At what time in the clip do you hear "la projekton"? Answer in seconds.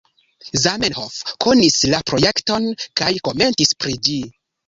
1.91-2.67